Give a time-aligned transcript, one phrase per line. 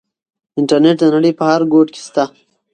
[0.59, 2.23] انټرنيټ د نړۍ په هر ګوټ کې شته.